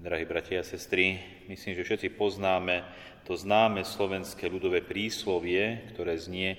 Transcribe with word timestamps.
Drahí 0.00 0.24
bratia 0.24 0.64
a 0.64 0.64
sestry, 0.64 1.20
myslím, 1.52 1.76
že 1.76 1.84
všetci 1.84 2.16
poznáme 2.16 2.80
to 3.28 3.36
známe 3.36 3.84
slovenské 3.84 4.48
ľudové 4.48 4.80
príslovie, 4.80 5.92
ktoré 5.92 6.16
znie 6.16 6.56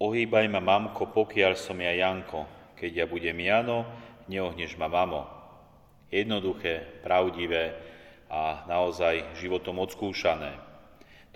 Ohýbaj 0.00 0.48
ma, 0.48 0.64
mamko, 0.64 1.12
pokiaľ 1.12 1.52
som 1.52 1.76
ja 1.76 1.92
Janko, 1.92 2.48
keď 2.80 3.04
ja 3.04 3.04
budem 3.04 3.36
Jano, 3.44 3.84
neohneš 4.24 4.80
ma, 4.80 4.88
mamo. 4.88 5.28
Jednoduché, 6.08 7.04
pravdivé 7.04 7.76
a 8.32 8.64
naozaj 8.64 9.36
životom 9.36 9.76
odskúšané. 9.84 10.56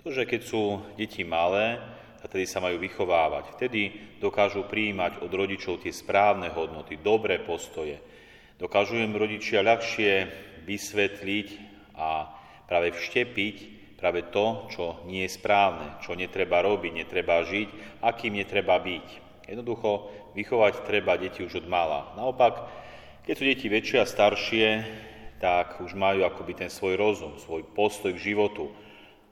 To, 0.01 0.09
že 0.09 0.25
keď 0.25 0.41
sú 0.41 0.81
deti 0.97 1.21
malé, 1.21 1.77
a 2.17 2.25
sa 2.49 2.57
majú 2.57 2.81
vychovávať. 2.81 3.53
Vtedy 3.53 3.93
dokážu 4.17 4.65
prijímať 4.65 5.21
od 5.21 5.29
rodičov 5.29 5.85
tie 5.85 5.93
správne 5.93 6.49
hodnoty, 6.49 6.97
dobré 6.97 7.37
postoje. 7.45 8.01
Dokážu 8.57 8.97
im 8.97 9.13
rodičia 9.13 9.61
ľahšie 9.61 10.46
vysvetliť 10.67 11.47
a 11.95 12.27
práve 12.67 12.91
vštepiť 12.91 13.77
práve 13.97 14.29
to, 14.29 14.69
čo 14.69 15.01
nie 15.09 15.25
je 15.25 15.35
správne, 15.35 15.97
čo 16.05 16.13
netreba 16.13 16.61
robiť, 16.61 16.93
netreba 16.93 17.41
žiť, 17.41 17.99
akým 18.05 18.37
netreba 18.37 18.77
byť. 18.77 19.07
Jednoducho 19.49 20.13
vychovať 20.37 20.85
treba 20.85 21.17
deti 21.17 21.41
už 21.41 21.65
od 21.65 21.67
mala. 21.67 22.13
Naopak, 22.13 22.69
keď 23.25 23.33
sú 23.33 23.43
deti 23.43 23.67
väčšie 23.67 23.97
a 23.97 24.05
staršie, 24.05 24.67
tak 25.41 25.81
už 25.81 25.97
majú 25.97 26.23
akoby 26.23 26.53
ten 26.53 26.69
svoj 26.69 26.95
rozum, 26.95 27.41
svoj 27.41 27.65
postoj 27.73 28.13
k 28.13 28.33
životu, 28.33 28.69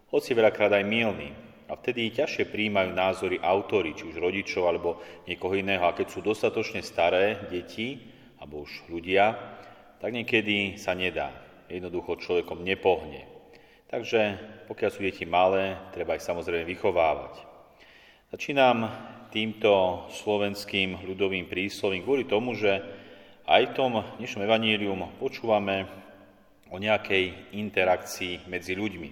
hoci 0.09 0.33
veľakrát 0.33 0.73
aj 0.73 0.85
milný. 0.85 1.29
A 1.65 1.73
vtedy 1.73 2.13
ťažšie 2.13 2.53
príjmajú 2.53 2.93
názory 2.93 3.37
autory, 3.41 3.97
či 3.97 4.05
už 4.05 4.21
rodičov 4.21 4.69
alebo 4.69 5.01
niekoho 5.25 5.57
iného. 5.57 5.81
A 5.81 5.97
keď 5.97 6.13
sú 6.13 6.21
dostatočne 6.21 6.85
staré 6.85 7.49
deti, 7.49 8.05
alebo 8.37 8.61
už 8.69 8.85
ľudia, 8.85 9.54
tak 10.05 10.13
niekedy 10.13 10.77
sa 10.77 10.93
nedá. 10.93 11.33
Jednoducho 11.65 12.21
človekom 12.21 12.61
nepohne. 12.61 13.25
Takže 13.89 14.37
pokiaľ 14.69 14.89
sú 14.93 15.01
deti 15.01 15.25
malé, 15.25 15.81
treba 15.97 16.13
ich 16.13 16.21
samozrejme 16.21 16.61
vychovávať. 16.61 17.41
Začínam 18.29 18.85
týmto 19.33 20.05
slovenským 20.13 21.01
ľudovým 21.09 21.49
príslovím 21.49 22.05
kvôli 22.05 22.29
tomu, 22.29 22.53
že 22.53 22.85
aj 23.49 23.73
v 23.73 23.73
tom 23.73 24.05
dnešnom 24.21 24.45
evanílium 24.45 25.09
počúvame 25.17 25.89
o 26.69 26.77
nejakej 26.77 27.57
interakcii 27.57 28.45
medzi 28.45 28.77
ľuďmi. 28.77 29.09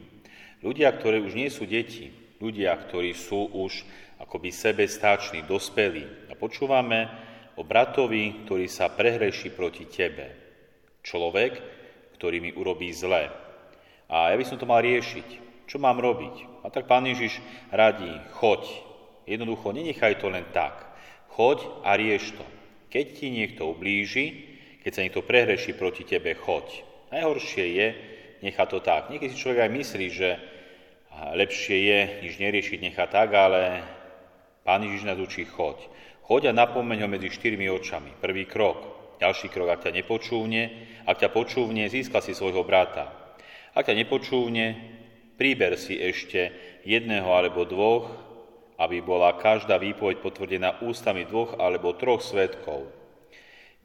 Ľudia, 0.61 0.93
ktorí 0.93 1.25
už 1.25 1.33
nie 1.33 1.49
sú 1.49 1.65
deti, 1.65 2.37
ľudia, 2.37 2.69
ktorí 2.77 3.17
sú 3.17 3.49
už 3.49 3.81
akoby 4.21 4.53
sebestační, 4.53 5.41
dospelí. 5.49 6.29
A 6.29 6.37
počúvame 6.37 7.09
o 7.57 7.65
bratovi, 7.65 8.45
ktorý 8.45 8.69
sa 8.69 8.93
prehreší 8.93 9.57
proti 9.57 9.89
tebe 9.89 10.42
človek, 11.03 11.59
ktorý 12.17 12.39
mi 12.39 12.51
urobí 12.55 12.89
zle. 12.95 13.29
A 14.07 14.31
ja 14.31 14.35
by 14.39 14.45
som 14.47 14.57
to 14.57 14.65
mal 14.65 14.81
riešiť. 14.81 15.43
Čo 15.67 15.79
mám 15.79 15.99
robiť? 15.99 16.63
A 16.63 16.71
tak 16.71 16.87
pán 16.87 17.03
Ježiš 17.07 17.39
radí, 17.71 18.11
choď. 18.39 18.67
Jednoducho, 19.23 19.71
nenechaj 19.71 20.19
to 20.19 20.27
len 20.27 20.43
tak. 20.51 20.75
Choď 21.35 21.63
a 21.83 21.95
rieš 21.95 22.35
to. 22.35 22.45
Keď 22.91 23.05
ti 23.15 23.27
niekto 23.31 23.71
ublíži, 23.71 24.55
keď 24.83 24.91
sa 24.91 25.03
niekto 25.03 25.23
prehreší 25.23 25.73
proti 25.75 26.03
tebe, 26.03 26.35
choď. 26.35 26.83
Najhoršie 27.11 27.65
je 27.73 27.87
nechať 28.43 28.67
to 28.69 28.79
tak. 28.83 29.07
Niekedy 29.07 29.31
si 29.31 29.39
človek 29.39 29.65
aj 29.65 29.71
myslí, 29.71 30.07
že 30.11 30.29
lepšie 31.13 31.77
je, 31.79 31.99
nič 32.27 32.33
neriešiť, 32.37 32.79
nechať 32.83 33.09
tak, 33.09 33.29
ale 33.31 33.61
Pán 34.63 34.83
Ježiš 34.83 35.03
nás 35.03 35.19
učí 35.19 35.43
choď. 35.43 35.75
Choď 36.23 36.55
a 36.55 36.57
napomeň 36.63 37.03
ho 37.03 37.07
medzi 37.11 37.27
štyrmi 37.27 37.67
očami. 37.67 38.15
Prvý 38.23 38.47
krok. 38.47 39.02
Ďalší 39.23 39.55
krok, 39.55 39.71
ak 39.71 39.87
ťa 39.87 39.95
nepočúvne, 40.03 40.61
ak 41.07 41.15
ťa 41.15 41.31
počúvne, 41.31 41.87
získa 41.87 42.19
si 42.19 42.35
svojho 42.35 42.67
brata. 42.67 43.07
Ak 43.71 43.87
ťa 43.87 43.95
nepočúvne, 43.95 44.75
príber 45.39 45.79
si 45.79 45.95
ešte 45.95 46.51
jedného 46.83 47.31
alebo 47.31 47.63
dvoch, 47.63 48.11
aby 48.75 48.99
bola 48.99 49.39
každá 49.39 49.79
výpoveď 49.79 50.19
potvrdená 50.19 50.83
ústami 50.83 51.23
dvoch 51.23 51.55
alebo 51.55 51.95
troch 51.95 52.19
svetkov. 52.19 52.91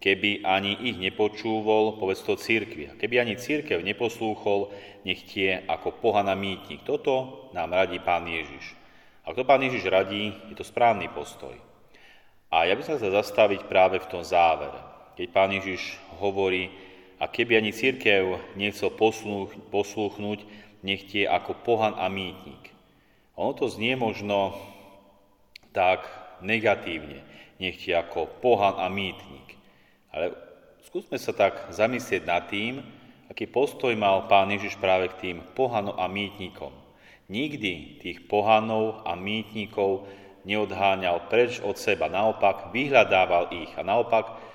Keby 0.03 0.43
ani 0.43 0.75
ich 0.91 0.99
nepočúvol, 0.99 2.03
povedz 2.03 2.27
to 2.27 2.35
církvi. 2.35 2.99
Keby 2.99 3.23
ani 3.23 3.39
církev 3.39 3.79
neposlúchol, 3.79 4.75
nech 5.07 5.23
tie 5.23 5.63
ako 5.71 6.03
pohana 6.03 6.35
mýtnik. 6.35 6.83
Toto 6.83 7.47
nám 7.55 7.79
radí 7.79 8.03
pán 8.03 8.27
Ježiš. 8.27 8.75
Ak 9.23 9.39
to 9.39 9.47
pán 9.47 9.63
Ježiš 9.63 9.87
radí, 9.87 10.35
je 10.51 10.59
to 10.59 10.67
správny 10.67 11.07
postoj. 11.15 11.55
A 12.51 12.67
ja 12.67 12.75
by 12.75 12.83
som 12.83 12.99
sa 12.99 13.07
zastaviť 13.23 13.71
práve 13.71 14.03
v 14.03 14.11
tom 14.11 14.27
závere 14.27 14.88
keď 15.19 15.27
pán 15.35 15.51
Ježiš 15.51 15.99
hovorí, 16.23 16.71
a 17.19 17.27
keby 17.27 17.59
ani 17.59 17.75
církev 17.75 18.39
nechcel 18.55 18.95
poslúchnuť, 19.75 20.39
nech 20.87 21.11
tie 21.11 21.27
ako 21.27 21.59
pohan 21.67 21.99
a 21.99 22.07
mýtnik. 22.07 22.71
Ono 23.35 23.51
to 23.59 23.67
znie 23.67 23.99
možno 23.99 24.55
tak 25.75 26.07
negatívne, 26.39 27.27
nech 27.59 27.83
tie 27.83 27.99
ako 27.99 28.31
pohan 28.39 28.79
a 28.79 28.87
mýtnik. 28.87 29.59
Ale 30.15 30.39
skúsme 30.87 31.19
sa 31.19 31.35
tak 31.35 31.75
zamyslieť 31.75 32.23
nad 32.23 32.47
tým, 32.47 32.79
aký 33.27 33.51
postoj 33.51 33.91
mal 33.99 34.31
pán 34.31 34.55
Ježiš 34.55 34.79
práve 34.79 35.11
k 35.11 35.19
tým 35.19 35.37
pohanom 35.59 35.99
a 35.99 36.07
mýtnikom. 36.07 36.71
Nikdy 37.27 37.99
tých 37.99 38.31
pohanov 38.31 39.03
a 39.03 39.19
mýtnikov 39.19 40.07
neodháňal 40.47 41.27
preč 41.27 41.59
od 41.59 41.75
seba, 41.75 42.07
naopak 42.07 42.71
vyhľadával 42.71 43.51
ich 43.53 43.75
a 43.75 43.83
naopak 43.83 44.48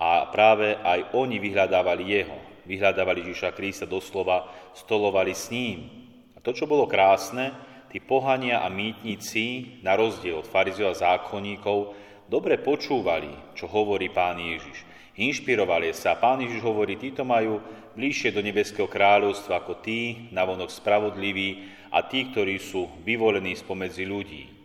a 0.00 0.32
práve 0.32 0.80
aj 0.80 1.12
oni 1.12 1.36
vyhľadávali 1.36 2.04
jeho. 2.08 2.38
Vyhľadávali 2.64 3.28
Ježiša 3.28 3.52
Krista 3.52 3.84
doslova, 3.84 4.48
stolovali 4.72 5.36
s 5.36 5.52
ním. 5.52 5.92
A 6.32 6.40
to, 6.40 6.56
čo 6.56 6.64
bolo 6.64 6.88
krásne, 6.88 7.52
tí 7.92 8.00
pohania 8.00 8.64
a 8.64 8.72
mýtnici, 8.72 9.76
na 9.84 9.92
rozdiel 10.00 10.40
od 10.40 10.48
farizeov 10.48 10.96
a 10.96 11.00
zákonníkov, 11.04 11.92
dobre 12.32 12.56
počúvali, 12.56 13.52
čo 13.52 13.68
hovorí 13.68 14.08
pán 14.08 14.40
Ježiš. 14.40 14.88
Inšpirovali 15.20 15.92
sa. 15.92 16.16
Pán 16.16 16.40
Ježiš 16.40 16.64
hovorí, 16.64 16.96
títo 16.96 17.28
majú 17.28 17.60
bližšie 17.92 18.32
do 18.32 18.40
nebeského 18.40 18.88
kráľovstva 18.88 19.60
ako 19.60 19.84
tí, 19.84 20.32
navonok 20.32 20.72
spravodliví 20.72 21.68
a 21.92 22.00
tí, 22.08 22.32
ktorí 22.32 22.56
sú 22.56 22.88
vyvolení 23.04 23.52
spomedzi 23.52 24.08
ľudí. 24.08 24.59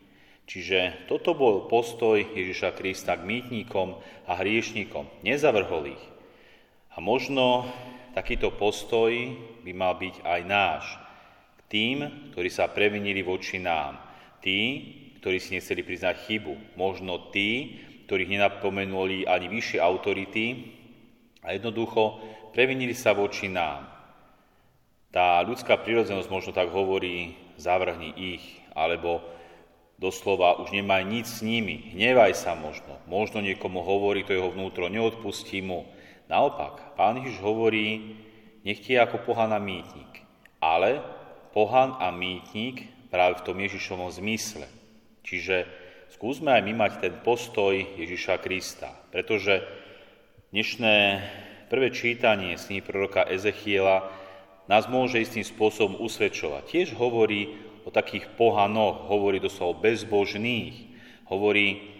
Čiže 0.45 1.09
toto 1.09 1.33
bol 1.33 1.65
postoj 1.65 2.21
Ježiša 2.21 2.77
Krista 2.77 3.17
k 3.17 3.25
mýtnikom 3.25 3.97
a 4.29 4.31
hriešnikom. 4.37 5.09
Nezavrhol 5.25 5.97
ich. 5.97 6.03
A 6.93 7.01
možno 7.01 7.65
takýto 8.13 8.53
postoj 8.53 9.11
by 9.65 9.71
mal 9.73 9.97
byť 9.97 10.21
aj 10.21 10.41
náš. 10.45 10.85
K 11.57 11.61
tým, 11.67 11.97
ktorí 12.31 12.49
sa 12.53 12.69
previnili 12.69 13.25
voči 13.25 13.57
nám. 13.57 13.97
Tí, 14.39 14.61
ktorí 15.17 15.41
si 15.41 15.57
nechceli 15.57 15.81
priznať 15.81 16.29
chybu. 16.29 16.77
Možno 16.77 17.33
tí, 17.33 17.81
ktorých 18.05 18.37
nenapomenuli 18.37 19.25
ani 19.25 19.49
vyššie 19.49 19.81
autority 19.81 20.45
a 21.41 21.57
jednoducho 21.57 22.21
previnili 22.53 22.93
sa 22.93 23.17
voči 23.17 23.49
nám. 23.49 23.89
Tá 25.09 25.41
ľudská 25.41 25.81
prírodzenosť 25.81 26.29
možno 26.29 26.51
tak 26.53 26.69
hovorí, 26.69 27.33
zavrhni 27.57 28.13
ich, 28.13 28.45
alebo 28.77 29.25
Doslova 29.95 30.59
už 30.59 30.75
nemá 30.75 30.99
nič 30.99 31.39
s 31.39 31.39
nimi, 31.39 31.95
hnevaj 31.95 32.35
sa 32.35 32.51
možno. 32.51 32.99
Možno 33.07 33.39
niekomu 33.39 33.79
hovorí 33.79 34.27
to 34.27 34.35
jeho 34.35 34.51
vnútro, 34.51 34.91
neodpustí 34.91 35.63
mu. 35.63 35.87
Naopak, 36.27 36.99
pán 36.99 37.23
Ježiš 37.23 37.39
hovorí, 37.39 38.17
nech 38.67 38.83
je 38.83 38.99
ako 38.99 39.23
pohan 39.23 39.55
a 39.55 39.59
mýtnik. 39.61 40.25
Ale 40.59 40.99
pohan 41.55 41.95
a 42.01 42.11
mýtnik 42.11 42.91
práve 43.07 43.39
v 43.39 43.45
tom 43.47 43.55
Ježišovom 43.55 44.11
zmysle. 44.11 44.67
Čiže 45.23 45.63
skúsme 46.11 46.51
aj 46.51 46.63
my 46.67 46.73
mať 46.75 46.91
ten 46.99 47.13
postoj 47.23 47.71
Ježiša 47.79 48.43
Krista, 48.43 48.91
pretože 49.15 49.63
dnešné 50.51 50.95
prvé 51.71 51.95
čítanie 51.95 52.59
knihy 52.59 52.83
proroka 52.83 53.23
Ezechiela 53.23 54.11
nás 54.67 54.89
môže 54.91 55.21
istým 55.23 55.45
spôsobom 55.45 56.03
usvedčovať. 56.03 56.63
Tiež 56.67 56.89
hovorí 56.97 57.53
o 57.85 57.93
takých 57.93 58.33
pohanoch, 58.33 59.05
hovorí 59.05 59.37
doslova 59.37 59.77
o 59.77 59.81
bezbožných. 59.81 60.75
Hovorí, 61.29 61.95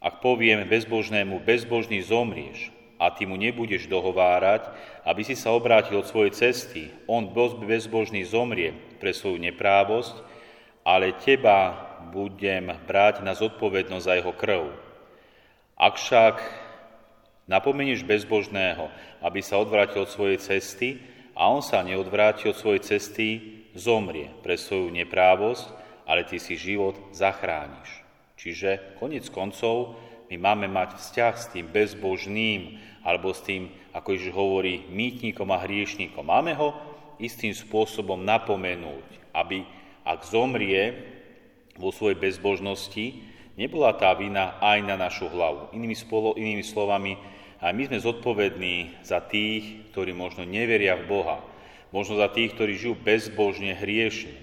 ak 0.00 0.24
poviem 0.24 0.64
bezbožnému, 0.64 1.44
bezbožný 1.44 2.00
zomrieš 2.00 2.72
a 2.96 3.12
ty 3.12 3.28
mu 3.28 3.36
nebudeš 3.36 3.92
dohovárať, 3.92 4.72
aby 5.04 5.20
si 5.20 5.36
sa 5.36 5.52
obrátil 5.52 6.00
od 6.00 6.08
svojej 6.08 6.32
cesty, 6.32 6.88
on 7.04 7.28
bezbožný 7.60 8.24
zomrie 8.24 8.72
pre 8.96 9.12
svoju 9.12 9.36
neprávosť, 9.36 10.16
ale 10.80 11.12
teba 11.20 11.76
budem 12.08 12.72
brať 12.88 13.20
na 13.20 13.36
zodpovednosť 13.36 14.04
za 14.04 14.16
jeho 14.16 14.32
krv. 14.32 14.62
Ak 15.76 16.00
však 16.00 16.40
napomenieš 17.44 18.06
bezbožného, 18.06 18.88
aby 19.20 19.44
sa 19.44 19.60
odvrátil 19.60 20.08
od 20.08 20.10
svojej 20.12 20.40
cesty 20.40 21.02
a 21.36 21.52
on 21.52 21.60
sa 21.60 21.84
neodvráti 21.84 22.48
od 22.48 22.56
svojej 22.56 22.80
cesty, 22.80 23.55
zomrie 23.76 24.32
pre 24.40 24.56
svoju 24.56 24.90
neprávosť, 24.90 25.70
ale 26.08 26.24
ty 26.24 26.40
si 26.40 26.56
život 26.56 26.96
zachrániš. 27.12 28.02
Čiže 28.36 28.98
konec 29.00 29.28
koncov 29.32 29.96
my 30.28 30.36
máme 30.36 30.66
mať 30.66 30.98
vzťah 30.98 31.34
s 31.36 31.46
tým 31.54 31.66
bezbožným 31.70 32.82
alebo 33.06 33.30
s 33.30 33.40
tým, 33.46 33.70
ako 33.94 34.08
Ježiš 34.12 34.32
hovorí, 34.34 34.82
mýtnikom 34.90 35.46
a 35.54 35.62
hriešníkom. 35.62 36.26
Máme 36.26 36.52
ho 36.58 36.74
istým 37.22 37.54
spôsobom 37.54 38.18
napomenúť, 38.26 39.06
aby 39.30 39.62
ak 40.02 40.26
zomrie 40.26 40.94
vo 41.78 41.94
svojej 41.94 42.18
bezbožnosti, 42.18 43.22
nebola 43.54 43.94
tá 43.94 44.12
vina 44.14 44.58
aj 44.58 44.78
na 44.84 44.94
našu 44.98 45.30
hlavu. 45.30 45.70
Inými, 45.72 45.96
spolo, 45.96 46.34
inými 46.34 46.66
slovami, 46.66 47.16
aj 47.62 47.72
my 47.72 47.82
sme 47.88 47.98
zodpovední 48.02 48.76
za 49.00 49.22
tých, 49.24 49.90
ktorí 49.90 50.12
možno 50.12 50.44
neveria 50.44 50.98
v 50.98 51.08
Boha, 51.08 51.40
možno 51.96 52.20
za 52.20 52.28
tých, 52.28 52.52
ktorí 52.52 52.76
žijú 52.76 52.92
bezbožne, 53.00 53.72
hriešne. 53.72 54.36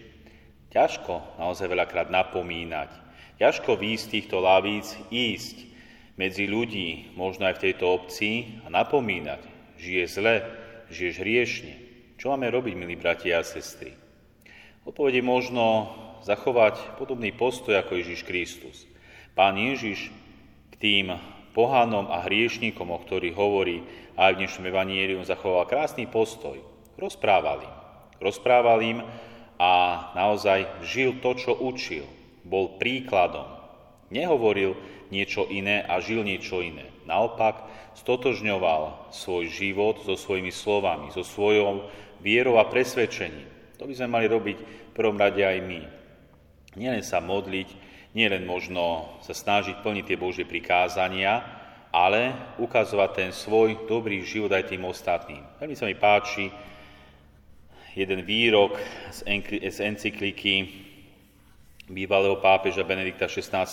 Ťažko 0.74 1.38
naozaj 1.38 1.70
veľakrát 1.70 2.10
napomínať, 2.10 2.90
ťažko 3.38 3.78
výjsť 3.78 4.06
týchto 4.10 4.42
lavíc, 4.42 4.98
ísť 5.14 5.70
medzi 6.18 6.50
ľudí, 6.50 7.14
možno 7.14 7.46
aj 7.46 7.62
v 7.62 7.64
tejto 7.70 7.94
obci 7.94 8.58
a 8.66 8.74
napomínať, 8.74 9.46
žije 9.78 10.06
zle, 10.10 10.36
žiješ 10.90 11.16
hriešne. 11.22 11.74
Čo 12.18 12.34
máme 12.34 12.50
robiť, 12.50 12.74
milí 12.74 12.98
bratia 12.98 13.38
a 13.38 13.46
sestry? 13.46 13.94
Odpovede 14.82 15.22
možno 15.22 15.94
zachovať 16.26 16.98
podobný 16.98 17.38
postoj 17.38 17.78
ako 17.78 18.02
Ježiš 18.02 18.26
Kristus. 18.26 18.90
Pán 19.38 19.62
Ježiš 19.62 20.10
k 20.74 20.76
tým 20.82 21.14
pohánom 21.54 22.10
a 22.10 22.26
hriešníkom, 22.26 22.90
o 22.90 22.98
ktorých 22.98 23.38
hovorí 23.38 23.86
aj 24.18 24.34
v 24.34 24.40
dnešnom 24.42 24.66
evanieliu, 24.74 25.22
zachoval 25.22 25.70
krásny 25.70 26.10
postoj. 26.10 26.73
Rozprával 27.04 27.68
im. 27.68 27.74
Rozprával 28.24 28.80
im 28.80 29.00
a 29.60 29.72
naozaj 30.16 30.88
žil 30.88 31.20
to, 31.20 31.36
čo 31.36 31.52
učil. 31.52 32.08
Bol 32.48 32.80
príkladom. 32.80 33.60
Nehovoril 34.08 34.80
niečo 35.12 35.44
iné 35.52 35.84
a 35.84 36.00
žil 36.00 36.24
niečo 36.24 36.64
iné. 36.64 36.88
Naopak, 37.04 37.68
stotožňoval 38.00 39.12
svoj 39.12 39.52
život 39.52 40.00
so 40.08 40.16
svojimi 40.16 40.50
slovami, 40.56 41.12
so 41.12 41.28
svojou 41.28 41.92
vierou 42.24 42.56
a 42.56 42.72
presvedčením. 42.72 43.52
To 43.78 43.84
by 43.84 43.94
sme 44.00 44.08
mali 44.08 44.32
robiť 44.32 44.58
v 44.64 44.96
prvom 44.96 45.20
rade 45.20 45.44
aj 45.44 45.60
my. 45.60 45.84
Nielen 46.80 47.04
sa 47.04 47.20
modliť, 47.20 47.68
nielen 48.16 48.48
možno 48.48 49.12
sa 49.20 49.36
snažiť 49.36 49.84
plniť 49.84 50.06
tie 50.08 50.18
Božie 50.18 50.48
prikázania, 50.48 51.44
ale 51.94 52.34
ukazovať 52.58 53.10
ten 53.12 53.30
svoj 53.36 53.86
dobrý 53.86 54.24
život 54.24 54.56
aj 54.56 54.72
tým 54.72 54.88
ostatným. 54.88 55.44
Veľmi 55.60 55.76
sa 55.76 55.86
mi 55.86 55.94
páči 56.00 56.50
jeden 57.94 58.26
výrok 58.26 58.82
z 59.70 59.78
encykliky 59.86 60.56
bývalého 61.86 62.42
pápeža 62.42 62.82
Benedikta 62.82 63.30
XVI, 63.30 63.70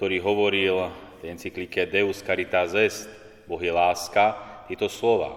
ktorý 0.00 0.16
hovoril 0.24 0.88
v 1.20 1.22
encyklike 1.28 1.84
Deus 1.84 2.24
Caritas 2.24 2.72
Est, 2.72 3.04
Boh 3.44 3.60
je 3.60 3.68
láska, 3.68 4.36
tieto 4.64 4.88
slova. 4.88 5.36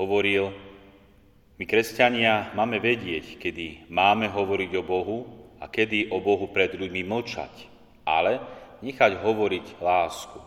Hovoril, 0.00 0.48
my 1.60 1.64
kresťania 1.68 2.56
máme 2.56 2.80
vedieť, 2.80 3.36
kedy 3.36 3.92
máme 3.92 4.32
hovoriť 4.32 4.70
o 4.80 4.82
Bohu 4.86 5.18
a 5.60 5.68
kedy 5.68 6.08
o 6.08 6.24
Bohu 6.24 6.48
pred 6.48 6.72
ľuďmi 6.72 7.04
mlčať, 7.04 7.52
ale 8.08 8.40
nechať 8.80 9.20
hovoriť 9.20 9.66
lásku. 9.84 10.40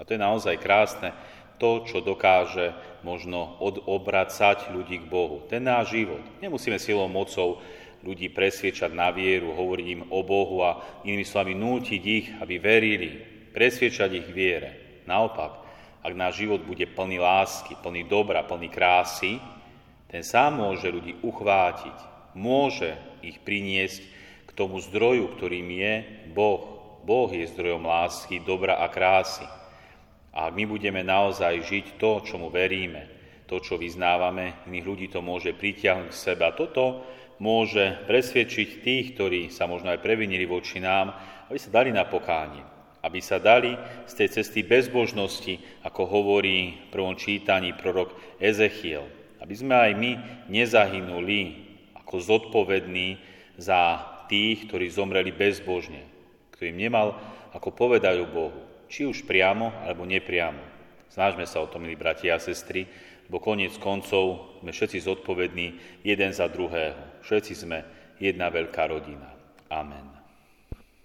A 0.00 0.06
to 0.08 0.16
je 0.16 0.20
naozaj 0.22 0.56
krásne, 0.64 1.12
to, 1.60 1.84
čo 1.84 2.00
dokáže 2.00 2.72
možno 3.04 3.60
obracať 3.84 4.72
ľudí 4.72 5.04
k 5.04 5.10
Bohu. 5.12 5.44
Ten 5.44 5.68
náš 5.68 5.92
život. 5.92 6.24
Nemusíme 6.40 6.80
silou 6.80 7.06
mocou 7.06 7.60
ľudí 8.00 8.32
presviečať 8.32 8.96
na 8.96 9.12
vieru, 9.12 9.52
hovoriť 9.52 9.86
im 9.92 10.02
o 10.08 10.24
Bohu 10.24 10.64
a 10.64 10.80
inými 11.04 11.28
slovami 11.28 11.52
nútiť 11.52 12.02
ich, 12.02 12.26
aby 12.40 12.56
verili, 12.56 13.12
presviečať 13.52 14.10
ich 14.16 14.28
viere. 14.32 15.04
Naopak, 15.04 15.60
ak 16.00 16.16
náš 16.16 16.40
život 16.40 16.64
bude 16.64 16.88
plný 16.88 17.20
lásky, 17.20 17.76
plný 17.76 18.08
dobra, 18.08 18.40
plný 18.40 18.72
krásy, 18.72 19.36
ten 20.08 20.24
sám 20.24 20.64
môže 20.64 20.88
ľudí 20.88 21.20
uchvátiť, 21.20 21.96
môže 22.32 22.96
ich 23.20 23.36
priniesť 23.44 24.00
k 24.48 24.50
tomu 24.56 24.80
zdroju, 24.80 25.36
ktorým 25.36 25.68
je 25.68 25.94
Boh. 26.32 26.80
Boh 27.04 27.28
je 27.28 27.44
zdrojom 27.52 27.84
lásky, 27.84 28.40
dobra 28.40 28.80
a 28.80 28.88
krásy. 28.88 29.59
A 30.30 30.50
my 30.54 30.62
budeme 30.62 31.02
naozaj 31.02 31.66
žiť 31.66 31.86
to, 31.98 32.22
čomu 32.22 32.54
veríme, 32.54 33.06
to, 33.50 33.58
čo 33.58 33.74
vyznávame, 33.74 34.62
iných 34.70 34.86
ľudí 34.86 35.06
to 35.10 35.18
môže 35.18 35.50
pritiahnuť 35.58 36.14
k 36.14 36.20
sebe. 36.30 36.46
A 36.46 36.54
toto 36.54 37.02
môže 37.42 37.98
presvedčiť 38.06 38.68
tých, 38.78 39.06
ktorí 39.18 39.50
sa 39.50 39.66
možno 39.66 39.90
aj 39.90 39.98
previnili 39.98 40.46
voči 40.46 40.78
nám, 40.78 41.10
aby 41.50 41.58
sa 41.58 41.74
dali 41.74 41.90
na 41.90 42.06
pokánie, 42.06 42.62
aby 43.02 43.18
sa 43.18 43.42
dali 43.42 43.74
z 44.06 44.12
tej 44.22 44.28
cesty 44.38 44.62
bezbožnosti, 44.62 45.82
ako 45.82 46.06
hovorí 46.06 46.78
v 46.78 46.86
prvom 46.94 47.18
čítaní 47.18 47.74
prorok 47.74 48.14
Ezechiel, 48.38 49.02
aby 49.42 49.54
sme 49.58 49.74
aj 49.74 49.92
my 49.98 50.10
nezahynuli 50.46 51.40
ako 51.98 52.14
zodpovední 52.22 53.18
za 53.58 53.98
tých, 54.30 54.70
ktorí 54.70 54.86
zomreli 54.94 55.34
bezbožne, 55.34 56.06
ktorým 56.54 56.78
nemal 56.78 57.18
ako 57.50 57.74
povedajú 57.74 58.30
Bohu 58.30 58.70
či 58.90 59.06
už 59.06 59.24
priamo 59.24 59.70
alebo 59.86 60.02
nepriamo. 60.02 60.60
Snažme 61.06 61.46
sa 61.46 61.62
o 61.62 61.70
to, 61.70 61.78
milí 61.78 61.94
bratia 61.94 62.36
a 62.36 62.42
sestry, 62.42 62.84
lebo 63.30 63.38
koniec 63.38 63.78
koncov 63.78 64.58
sme 64.58 64.74
všetci 64.74 64.98
zodpovední 65.06 65.66
jeden 66.02 66.30
za 66.34 66.50
druhého. 66.50 67.22
Všetci 67.22 67.52
sme 67.54 67.78
jedna 68.18 68.50
veľká 68.50 68.90
rodina. 68.90 69.30
Amen. 69.70 70.19